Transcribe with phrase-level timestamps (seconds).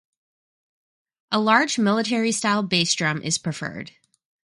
[1.31, 3.91] A large military-style bass drum is preferred.